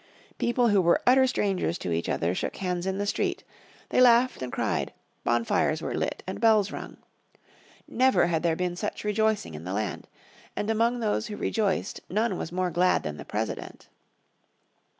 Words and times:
People 0.39 0.69
who 0.69 0.81
were 0.81 0.99
utter 1.05 1.27
strangers 1.27 1.77
to 1.77 1.91
each 1.91 2.09
other 2.09 2.33
shook 2.33 2.55
hands 2.55 2.87
in 2.87 2.97
the 2.97 3.05
street, 3.05 3.43
they 3.89 4.01
laughed 4.01 4.41
and 4.41 4.51
cried, 4.51 4.91
bonfires 5.23 5.79
were 5.79 5.93
lit 5.93 6.23
and 6.25 6.41
bells 6.41 6.71
rung. 6.71 6.97
Never 7.87 8.25
had 8.25 8.41
there 8.41 8.55
been 8.55 8.75
such 8.75 9.03
rejoicing 9.03 9.53
in 9.53 9.63
the 9.63 9.73
land. 9.73 10.07
And 10.55 10.71
among 10.71 11.01
those 11.01 11.27
who 11.27 11.37
rejoiced 11.37 11.99
none 12.09 12.35
was 12.39 12.51
more 12.51 12.71
glad 12.71 13.03
than 13.03 13.17
the 13.17 13.25
President. 13.25 13.89